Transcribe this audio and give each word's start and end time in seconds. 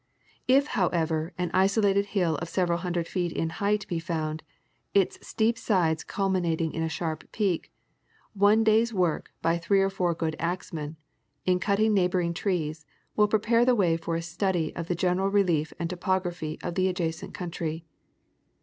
If 0.47 0.65
however 0.73 1.31
an 1.37 1.51
isolated 1.53 2.07
hill 2.17 2.35
of 2.37 2.49
several 2.49 2.79
hundred 2.79 3.07
feet 3.07 3.31
in 3.31 3.51
height 3.61 3.87
be 3.87 3.99
found, 3.99 4.41
its 4.95 5.19
steep 5.21 5.59
sides 5.59 6.03
culminating 6.03 6.73
in 6.73 6.81
a 6.81 6.89
sharp 6.89 7.31
peak, 7.31 7.71
one 8.33 8.63
day's 8.63 8.91
work 8.91 9.31
by 9.43 9.59
three 9.59 9.79
or 9.79 9.91
four 9.91 10.15
good 10.15 10.35
axmen, 10.39 10.95
in 11.45 11.59
cutting 11.59 11.93
neighboring 11.93 12.33
trees, 12.33 12.83
will 13.15 13.27
prepare 13.27 13.63
the 13.63 13.75
way 13.75 13.95
for 13.95 14.15
a 14.15 14.23
study 14.23 14.75
of 14.75 14.87
the 14.87 14.95
general 14.95 15.29
relief 15.29 15.71
and 15.77 15.87
topog 15.87 16.23
raphy 16.23 16.57
of 16.63 16.73
the 16.73 16.87
adjacent 16.87 17.35
country. 17.35 17.85